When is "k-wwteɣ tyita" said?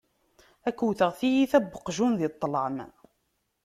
0.77-1.57